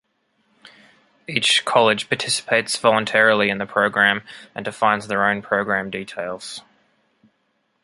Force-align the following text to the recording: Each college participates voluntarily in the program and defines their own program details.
Each 1.27 1.63
college 1.63 2.09
participates 2.09 2.75
voluntarily 2.75 3.51
in 3.51 3.59
the 3.59 3.67
program 3.67 4.23
and 4.55 4.65
defines 4.65 5.05
their 5.07 5.29
own 5.29 5.43
program 5.43 5.91
details. 5.91 6.61